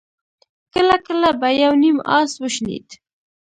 [0.73, 2.89] کله کله به يو نيم آس وشڼېد.